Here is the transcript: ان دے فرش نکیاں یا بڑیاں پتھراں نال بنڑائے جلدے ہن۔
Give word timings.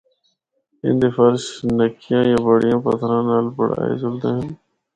ان 0.85 0.95
دے 1.01 1.09
فرش 1.15 1.43
نکیاں 1.77 2.23
یا 2.29 2.37
بڑیاں 2.45 2.79
پتھراں 2.83 3.23
نال 3.29 3.45
بنڑائے 3.57 3.95
جلدے 4.01 4.29
ہن۔ 4.35 4.47